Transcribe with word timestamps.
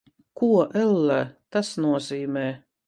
Ko, 0.39 0.47
ellē, 0.83 1.21
tas 1.57 1.73
nozīmē? 1.87 2.47